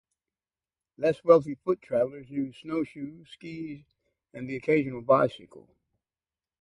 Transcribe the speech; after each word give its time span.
Less 0.97 1.23
wealthy 1.23 1.53
foot-travelers 1.53 2.31
used 2.31 2.57
snowshoes, 2.61 3.29
skis, 3.29 3.83
and 4.33 4.49
the 4.49 4.55
occasional 4.55 5.03
bicycle. 5.03 5.69